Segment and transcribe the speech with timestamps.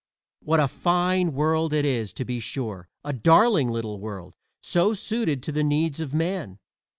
[0.41, 5.43] What a fine world it is, to be sure a darling little world, "so suited
[5.43, 6.57] to the needs of man."